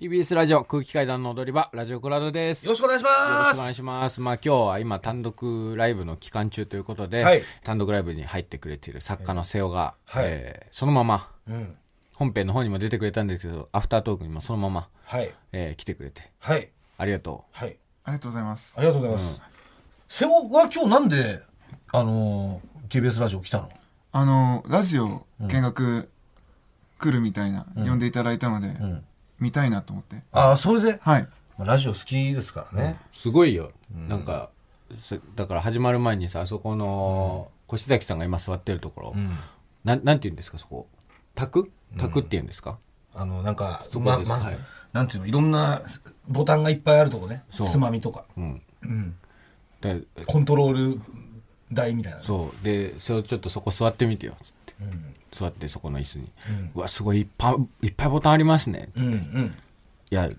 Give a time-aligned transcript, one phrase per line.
[0.00, 2.64] TBS ラジオ空気階段の踊り場ラジオクラウドです。
[2.64, 4.20] よろしくお願いしよろますしくお願いします。
[4.20, 7.42] まあ今日は今単独ライブの期間中ということで、はい。
[7.64, 10.24] 単独ライブに入ってくれている作家の瀬尾が、はい。
[10.28, 11.74] えーそのままうん。
[12.14, 15.34] 本編の方にも出てくれたんですけど、アフタートークにもそのまま、はい。
[15.50, 16.68] えー来てくれて、はい。
[16.96, 17.76] ありがとはい。
[18.04, 18.74] ありがとうございます。
[18.78, 18.80] あ。
[18.82, 19.42] りがとうございます、
[20.06, 21.42] 瀬尾は今日なんで
[21.92, 23.68] あのー TBS ラジオ来たの？
[24.12, 26.08] あの、ラジオ見学
[27.00, 29.04] 来るみたいな、呼んでいただいたので、ん
[29.40, 30.22] 見たいなと思って。
[30.32, 31.28] ああそれで、はい。
[31.56, 33.16] まあラジオ好きですからね、う。
[33.16, 33.72] すごいよ。
[34.08, 34.50] なんか、
[34.98, 39.30] そだから始まる前にさ、あそこの、越崎さんが今座ってるところ、うん。
[39.84, 40.86] なん、なんて言うんですか、そこ？
[41.34, 42.78] 卓卓って言うんですか、
[43.14, 44.58] あのなんかままず、はい。
[44.92, 45.82] なんていうのいろんな
[46.26, 47.44] ボタンがいっぱいあるとこね。
[47.50, 47.66] そう。
[47.66, 48.62] つまみとか、うん。
[48.82, 49.16] うん、
[49.80, 51.00] でコントロール
[51.72, 52.64] 台みたいなねそう。
[52.64, 54.74] で、瀬尾ちょっとそこ座ってみてよ、つって。
[54.80, 56.32] うん座ってそこの椅子に。
[56.48, 58.90] うんうわ、すごいいっぱい、いっぱいボタンありますね。
[58.96, 59.54] うんうん
[60.10, 60.30] いや、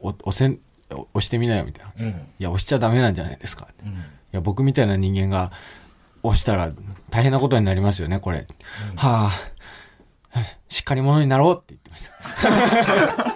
[0.00, 0.56] お押せ
[0.90, 2.04] 押してみなよ、みたいな。
[2.04, 3.68] いうんや、押しちゃダメなんじゃないですか。
[3.82, 3.96] いうん
[4.30, 5.50] や、僕みたいな人間が
[6.22, 6.72] 押したら
[7.10, 8.46] 大変なことになりますよね、これ。
[8.96, 9.30] はあ、
[10.68, 13.35] しっかり者になろうって言ってました。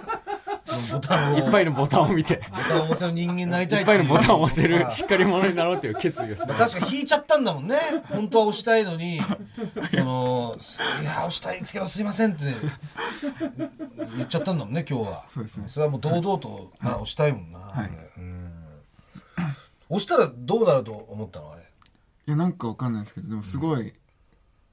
[0.91, 1.37] ボタンを。
[1.37, 6.47] いっぱいのボタンを見て、ボタンを押せる人間になりたいいっぱいのボタンを押せある、しっかり者になろうっていう決意をして。
[6.47, 7.75] まあ、確か引いちゃったんだもんね
[8.09, 9.21] 本当は押したいのに
[9.91, 10.57] その
[11.01, 12.45] 「いや押したいんですけどすいません」って
[14.15, 15.25] 言っちゃったんだもんね今日は。
[15.29, 15.67] そうですね。
[15.69, 17.89] それはもう堂々と、まあ、押したいもんな、はい。
[18.17, 18.51] うん。
[19.89, 21.61] 押したらどうなると思ったのあれ？
[21.61, 21.65] い
[22.31, 23.93] や、なんかわかんないですけど、でもすごい、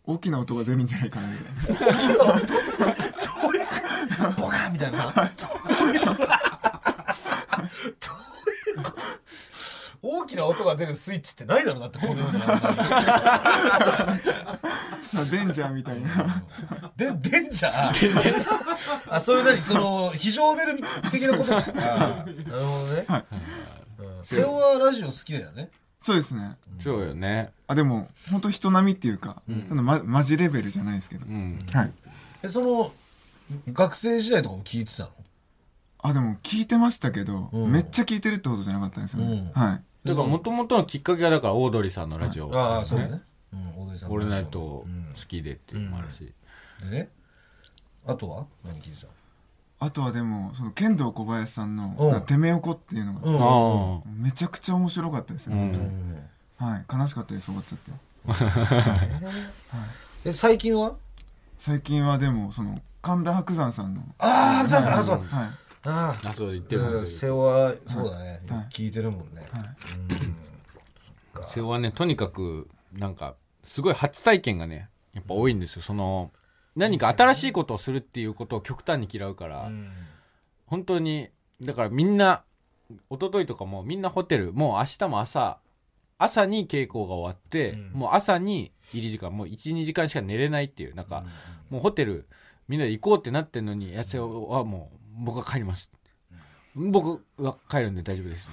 [0.04, 2.94] 大きな音が出るんじゃないかな、みたいな。
[4.36, 5.24] ボカーンみたいなどう
[5.94, 6.14] いうこ
[8.00, 8.12] と？
[10.00, 14.20] 大きな音が出るスイッチってないだろうだってこの世にあ
[15.30, 16.06] デンジャーみたいな。
[16.06, 16.30] んなに
[16.96, 18.46] でデンジャー？
[19.08, 19.64] あそういう何？
[19.64, 20.78] その非常ベル
[21.10, 21.56] 的なこと？
[21.56, 23.42] あーなるほどね、はいうん
[24.22, 26.56] 瀬尾はラジオ好きだよねそうですね。
[26.80, 27.52] そうよね。
[27.66, 31.26] あ、でも、本当人並みっていうか、そのま、マジレベルじゃないですけど。
[31.26, 31.58] うん。
[31.72, 31.92] はい。
[32.44, 32.92] えその
[33.72, 35.10] 学生時代とかも聞いてたの？
[36.00, 37.72] あ、でも聞いてましたけど、うん。
[37.72, 39.50] めっちゃ聞いてるってことじゃなかったんですよね。
[39.54, 39.60] うん。
[39.60, 39.82] はい。
[40.04, 42.54] だから元々のきっかけはだからオードリーさんのラジオ。
[42.56, 43.20] ああそうだね、
[43.52, 44.42] うん、大鳥さんの俺ラジオ。
[44.42, 44.86] ナイト好
[45.26, 46.32] きでっていうのもあるし。
[46.82, 47.08] でね
[48.06, 48.46] あとは？
[48.64, 49.08] 何聞いてた
[49.80, 54.10] あとはでも、その、剣道小林さんのうん、なんかてめおこっていうのが、のああ。
[54.12, 55.60] めちゃくちゃ面白かったですね、うん。
[55.66, 55.86] 本当に。
[55.86, 57.92] うんはい、悲しかったです終わっちゃって。
[60.30, 60.96] え最近は？
[61.60, 64.02] 最近はでもその神田伯山さんの。
[64.18, 65.18] ああそうそうそう。
[65.18, 65.48] はい。
[65.84, 68.40] ああ、そう言ってあます瀬尾はそうだね。
[68.48, 68.66] はい。
[68.70, 69.46] 聞いてるもんね。
[71.46, 75.82] 瀬尾はね、とにかく、なんか、すごい初体験がね、やっぱ多いんですよ。
[75.82, 76.32] その、
[76.76, 79.90] 何か新しいことをするっていうことを極端に嫌うから、うん。
[80.66, 82.44] 本当に、だからみんな、
[83.10, 85.58] 一昨日とかもみんなホテル、もう明日も朝、
[86.18, 87.90] 朝に稽古が終わって、うん。
[87.92, 91.24] もう朝に入り時間、もう1、2時間しか寝れないっていう、なんか、
[91.70, 92.28] もうホテル、
[92.68, 94.26] みんなで行こうってなってんのに、やつは
[94.64, 95.90] もう、僕は帰ります。
[96.74, 98.52] 僕は帰るんで大丈夫です、ね。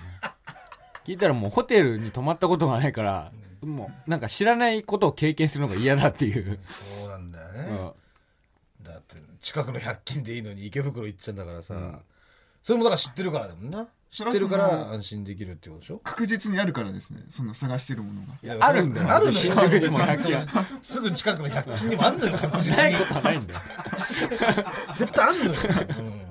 [1.05, 3.31] 聞いたらもうホテルに泊まったことがないから、
[3.61, 6.57] もうなんか知らないことを経験するのが嫌だっていう。
[6.99, 7.77] そうなんだようねん。
[8.83, 11.75] だって近くの100均でいいのに池袋行っちゃうんだからさ。
[12.63, 13.87] それもだから知ってるからだもんな。
[14.09, 15.97] 知ってるから安心できるってことでしょ？
[16.03, 17.21] 確実にあるからですね。
[17.29, 18.33] その探してるものが。
[18.41, 19.09] いやあるんだよ。
[19.11, 19.37] あるのよ。
[19.37, 20.39] 新宿にも100均。
[20.39, 22.77] そうすぐ近くの100均にもあんのよ確実に。
[22.77, 23.59] ないことはないんだよ。
[24.95, 25.51] 絶対あんのよ、
[25.99, 26.21] うん。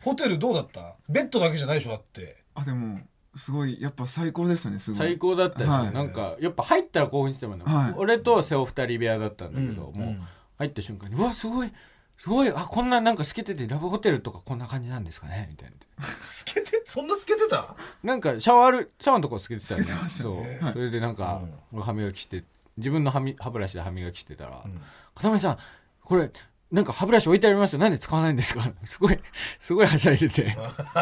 [0.00, 0.94] ホテルどうだった？
[1.08, 2.42] ベッドだけじゃないでしょだって。
[2.54, 3.00] あでも
[3.36, 4.98] すごいやっぱ最高でしたねすごい。
[4.98, 5.92] 最高だったですよ、はい。
[5.92, 7.94] なんかやっぱ入ったら興奮してもね、はい。
[7.96, 10.00] 俺と瀬尾二人部屋だったんだけど、うん。
[10.00, 10.16] もう
[10.58, 11.72] 入った瞬間にうわすごい
[12.16, 15.46] すごいあこんななんか透けててラブホテルとかこんな感じなんですかね？
[15.50, 16.04] みたいな。
[16.22, 16.82] 透けて？
[16.84, 17.76] そんな透けてた？
[18.02, 19.86] なんかシャワールシャワーのとこ透けてたよね。
[19.86, 21.40] 透けてましたそう、ねそれでなんか、
[21.72, 22.44] 俺歯磨きして
[22.76, 24.80] 自分の歯み歯ブラシで歯磨きしてたらん
[25.14, 25.58] 「かたまりさん
[26.02, 26.30] これ
[26.72, 27.80] なんか歯ブラシ置いてありますよ。
[27.80, 29.18] なんで使わないんですか?」すごい
[29.58, 30.54] すごいはしゃいでて。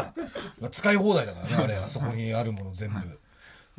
[0.60, 3.20] まあ使い放題だからねあれあそこにあるもの全部。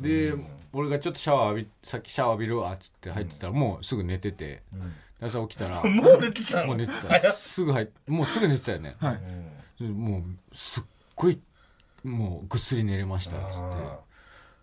[0.00, 0.32] で、
[0.72, 4.62] 俺がちょっとシャワー浴びさっきシャワー浴びるわっつって入ってたら、もうすぐ寝てて、
[5.18, 6.68] で朝起きたら もう寝てたの？
[6.68, 7.32] もう寝てた。
[7.32, 9.20] すぐ入っもうすぐ寝てたよね、はい。
[9.78, 10.84] でもうすっ
[11.14, 11.38] ごい
[12.02, 14.10] もうぐっすり寝れましたっつって。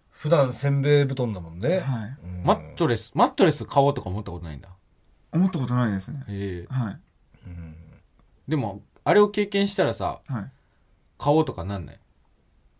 [0.10, 2.18] 普段せんべい布団だもんね、はい。
[2.24, 2.44] うん。
[2.44, 4.70] マットレスマットレス買おうとか思ったことないんだ。
[5.32, 6.24] 思ったことないですね。
[6.28, 6.74] ええ。
[6.74, 7.00] はい
[8.48, 10.52] でもあれを経験したらさはい。
[11.20, 12.00] 買おうとかなんない？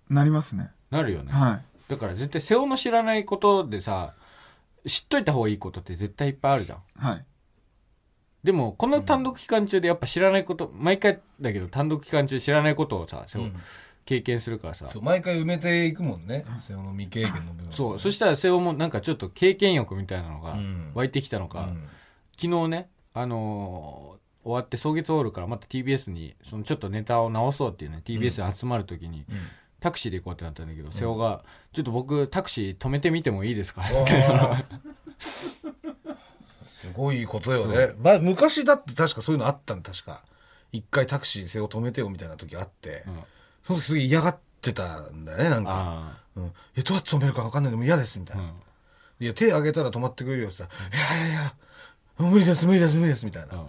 [0.10, 0.70] なりますね。
[0.92, 1.62] なるよね、はい。
[1.90, 4.14] だから絶対瀬尾の知らないことでさ
[4.86, 6.80] 知っといた方がいいことって絶対いっぱいあるじゃん。
[6.98, 7.26] はい。
[8.44, 13.56] でもこの単独期間中でやっぱ知らないこと毎回だけど単独期間中知らないことをさそううん。
[14.06, 14.88] 経験するからさ。
[14.90, 16.46] そう毎回埋めていくもんね。
[16.66, 20.92] 瀬尾の未経験の部分そうそしたら瀬尾もなんかちょっと経験欲みたいなのがうん。
[20.94, 21.84] 湧いてきたのか、うん。
[22.40, 29.26] 昨日ねあのー終わって草月ホールからまた TBS にそのちょっとネタを直そうっていうね TBS で集まる時に、
[29.82, 34.64] タクシーで行こうってなったんだけど、瀬尾が「ちょっと僕タクシー止めてみてもいいですか?」ってあ
[35.20, 40.24] すごいことよね、まあ、昔だって確かそういうのあったん確か。
[40.72, 43.24] 一回タクシー背を止めてよみたいな時あって、うん。
[43.64, 45.72] その時すげえ嫌がってたんだよねなんか。
[45.74, 48.56] あ「うん、えどうやって止めるか分かんないでも嫌です」みたいあ、うな「ん。
[49.20, 51.56] いや手挙げたら止まってくれるよ」って言ったら「いやいやいや
[52.18, 53.66] 無理です無理です無理です」みたいな、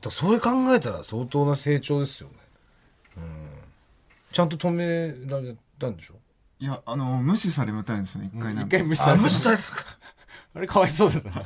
[0.00, 2.34] だそれ考えたら相当な成長ですよね。
[3.16, 3.48] うん。
[4.32, 6.14] ちゃんと止められたんでしょ？
[6.60, 8.76] いやあの無視されたいんですよ一回なんか。
[8.76, 9.62] 一回無視され無視された
[10.54, 11.44] あれかわいそうだな。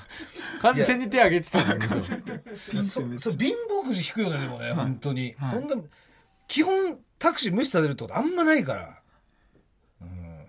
[0.61, 2.01] 完全に手挙げてたんだけど。
[2.01, 3.55] ピンってそめっちゃそれ貧
[3.85, 5.55] 乏くじ引くよねでもね、本当に、はい。
[5.55, 5.77] そんな
[6.49, 9.01] 基本タクシー無視されるってことあんまないから、
[10.01, 10.47] うん、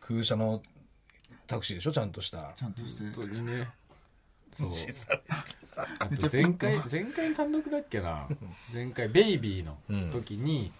[0.00, 0.62] 空車の
[1.46, 2.52] タクシーでしょちゃんとした。
[2.56, 3.04] ちゃんとして。
[3.14, 3.68] 本当にね
[4.58, 4.70] そう。
[6.30, 8.28] 前回前回単独だっけな？
[8.72, 9.78] 前回ベイビーの
[10.12, 10.72] 時に、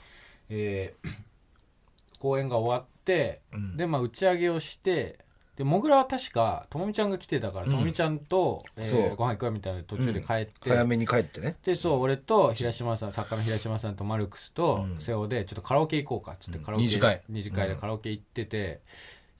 [0.51, 1.09] えー
[2.19, 3.77] 公演が終わって、うん。
[3.77, 5.19] でまあ打ち上げをして
[5.57, 7.73] でもぐらは確かともみちゃんが来てたから、うん。
[7.73, 11.57] ともみちゃんと、えーご飯行くわみたいな途中で帰って、早めに帰ってね。
[11.65, 15.01] でそう俺と平島さん作家の平島さんとマルクスとうん。
[15.01, 17.23] 瀬尾でちょっとカラオケ行こうかっつってうんカラオケ、二次会。
[17.29, 18.81] 二次会でカラオケ行ってて、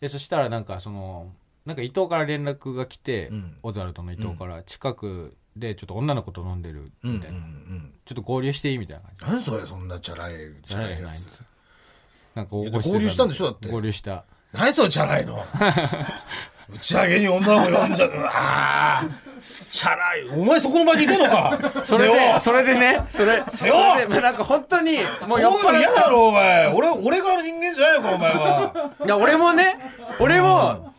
[0.01, 1.33] でそしたらなんかその
[1.67, 3.57] なんか伊藤から連絡が来て、うん。
[3.63, 9.51] オズワルドの伊藤から近くでちょっと女の子と飲んでるうんみたいな、うんちょっと合流していいみたいな感じ。
[9.51, 10.33] 何それそんなチャラい
[10.67, 11.41] チャラいやつ
[12.35, 13.47] なんかいや合流したんでしょ？
[13.47, 13.69] だって。
[13.69, 14.25] 合流した。
[14.53, 15.39] 何それチャラいの？
[16.73, 18.11] 打ち上げに女の子呼んじゃう。
[18.11, 19.11] うわー。
[19.73, 20.29] チャラい。
[20.31, 21.59] お前そこの場にいたのか？
[21.85, 26.73] それでそれでねそれそれ尾でまあなんか本当にもこういう酔っ払っ嫌だろお前。
[26.73, 28.91] 俺俺側の人間じゃないのかお前は。
[29.05, 29.79] いや俺もね
[30.21, 30.92] 俺も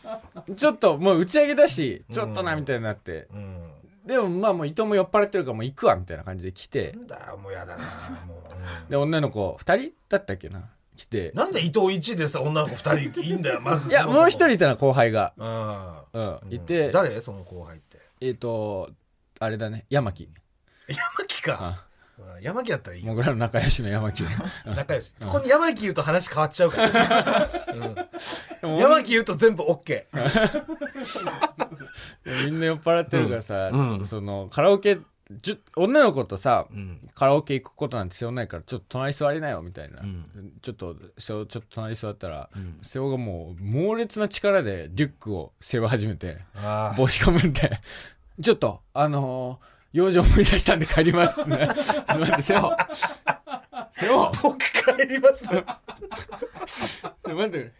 [0.55, 3.71] ちょっともう打ち上げだしちょっとなみたいになって、うん。
[4.05, 6.91] でもまあもう伊藤も酔っ払ってるからもう行くわみたいな感じで来て。
[6.93, 7.83] なんだよもうやだな
[8.27, 8.37] もう、
[8.83, 8.89] うん。
[8.89, 10.63] で女の子2人だったっけな？
[10.95, 11.31] 来て。
[11.33, 15.33] なんで伊藤一でさ女の子二人いいんだよまずいやもう一人いたな後輩が。
[15.39, 16.91] あうんいて。
[16.91, 17.21] 誰？
[17.21, 17.97] その後輩って。
[18.21, 18.89] えっ、と
[19.39, 20.29] あれだね山木。
[20.87, 21.85] 山木か
[22.41, 23.09] 山木だったらいいよ。
[23.09, 24.23] もぐらの仲良しの山木。
[24.65, 25.11] 仲良し。
[25.17, 27.49] そこに山木言うと話変わっちゃうから、
[28.61, 30.03] でも山木言うと全部 OK
[32.45, 33.97] みんな酔っ払ってるからさ、うん。
[33.99, 34.05] うん。
[34.05, 34.99] そのカラオケ
[35.31, 37.09] じゅ女の子とさ、うん。
[37.15, 40.53] カラオケ行くことなんて背負ないからちょっと隣座りなよみたいな、うん。
[40.61, 47.71] ちょっとちょっと隣座ったら、ん瀬尾がもう猛烈な力でリュックを背負い始めてあ帽子かぶって
[48.39, 51.69] ちょっとあのー用事思い出したんで帰りますね。
[51.73, 52.77] ちょっと待って瀬尾
[53.91, 55.61] 瀬尾僕帰りますよ。
[55.61, 57.71] ちょっと待ってくれ。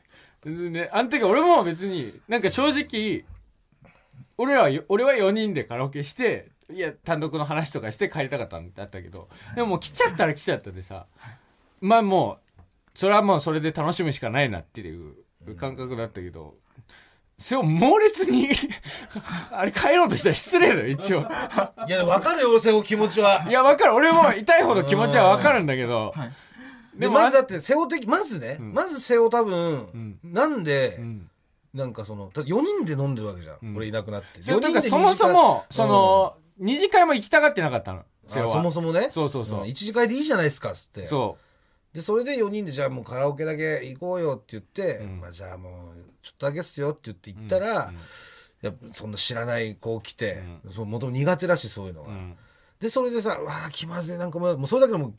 [0.43, 3.25] 全然ねあの時俺も別になんか正直
[4.37, 11.07] 俺らはよ俺は4人でカラオケしていや単独の話とかして帰りたかったんだったけどでももう来ちゃったら来ちゃったでさ。
[11.81, 12.59] まあもう
[12.95, 15.15] それはもうそれで楽しむしかないなっていう
[15.57, 16.55] 感覚だったけど
[17.37, 18.49] それを猛烈に
[19.51, 21.27] あれ帰ろうとしたら失礼だよ一応。
[21.87, 23.45] いや分かるよ瀬尾気持ちは。
[23.49, 23.95] いや分かる。
[23.95, 26.13] 俺も痛いほど気持ちは分かるんだけど。
[26.15, 26.31] はい。
[26.95, 28.73] でまずだって瀬尾的まずね、ん。
[28.73, 31.29] まず瀬尾多分、なんで、うん。
[31.73, 33.77] なんかそのだ4人で飲んでるわけじゃん、うん。
[33.77, 34.43] 俺いなくなって。
[34.43, 38.03] そ人でそもそも、その、二次会も行きたがってなかったの。
[38.27, 39.09] そもそもね。
[39.11, 39.63] そうそうそう。
[39.63, 39.67] ん。
[39.67, 41.07] 一次会でいいじゃないですかっつって。
[41.07, 41.37] そ
[41.93, 45.19] でそれで4人でじゃあもうカラオケだけ行こうよって言って、うん。
[45.19, 47.93] まあ、じゃあもうちょっとだけっすよって言って行ったら、
[48.61, 52.09] やっぱそんな知らない子来て、そうもともと苦手だしそういうのが。
[52.79, 54.17] でそれでさうわあ気まずい。
[54.17, 55.13] なんかもうそれだけでもう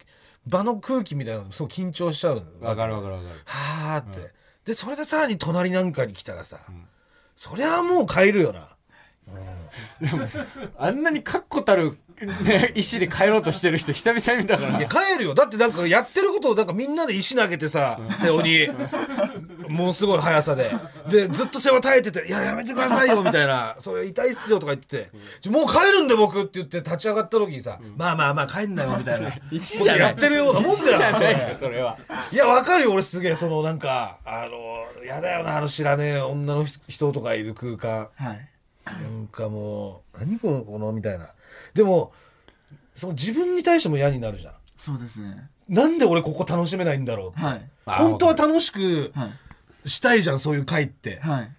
[0.46, 2.42] 場の空気みたいなのすごい緊張しちゃう。
[2.60, 3.34] わかるわかるわかる。
[3.44, 4.32] はあって、
[4.64, 6.60] でそれでさらに隣なんかに来たらさ、
[7.36, 8.68] そりゃもう帰るよな
[10.78, 11.96] あんなに確固たる、
[12.44, 14.78] ね、意思で帰ろうとしてる人久々に見たから。
[14.78, 14.88] いや。
[14.88, 15.34] 帰るよ。
[15.34, 18.68] だってなんかやってることをなんかみんなで石投げてさ瀬尾に。
[19.68, 20.70] もうすごい速さで。
[21.08, 29.32] でずっと瀬尾耐えてて「いややめてくださいよ」みたいな「それ痛いっすよ」とか言ってて「ちょもう帰るんで僕」って言って立ち上がった時にさ「まあまあまあ帰んなよ」みたいな。
[29.50, 30.00] 石じゃない。
[30.00, 30.92] やってるようなもんだよ。
[30.92, 31.98] 石じゃないよそれそれは。
[32.30, 38.08] いやわかるよ俺すげえそのなんかあのやだよなあの知らねえ女の人とかいる空間。
[38.16, 38.48] はい
[38.86, 41.28] なんかもう何このこのみたいな。
[41.72, 42.12] でも
[42.94, 44.54] その自分に対しても嫌になるじゃん。
[44.76, 45.48] そうですね。
[45.68, 47.40] なんで俺ここ楽しめないんだろうって。
[47.40, 47.70] はい。
[47.86, 49.30] あ本当は楽しくは
[49.84, 49.88] い。
[49.88, 51.20] したいじゃんそういう会って。
[51.20, 51.50] はい。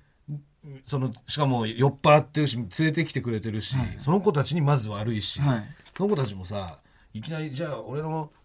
[0.88, 5.66] そのしかも酔っ払ってるし連れてきてくれてるし、その子たちにまず悪いし、はい。
[5.96, 6.80] その子たちもさ
[7.14, 8.30] いきなりじゃあ俺の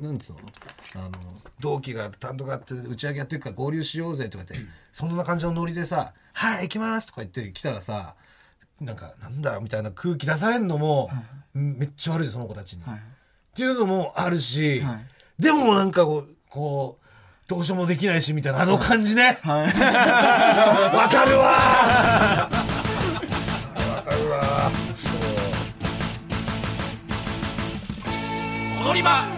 [0.00, 0.40] なんつうの？
[0.94, 1.12] あの
[1.60, 8.14] 同期が単独やって打ち上げやってるから合流しようぜとか言って、そんな感じのノリでさ「はい行きます」とか言って来たらさ
[8.80, 11.10] なんかなんだみたいな空気出されんのも、
[11.54, 13.02] めっちゃ悪いその子たちに、はいっ
[13.56, 15.06] ていうのもあるし、はい。
[15.42, 17.04] でもなんかこうこう
[17.48, 19.38] どうしようもできないしみたいなあの感じね。
[19.42, 19.66] はい。
[20.94, 22.50] わかるわわ
[24.04, 25.08] かるわそ
[28.84, 28.90] う。
[28.90, 29.35] 踊り場